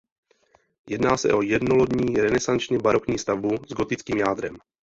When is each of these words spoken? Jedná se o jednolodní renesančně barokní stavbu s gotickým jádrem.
Jedná 0.89 1.17
se 1.17 1.33
o 1.33 1.41
jednolodní 1.41 2.15
renesančně 2.17 2.79
barokní 2.79 3.17
stavbu 3.19 3.49
s 3.67 3.73
gotickým 3.73 4.17
jádrem. 4.17 4.55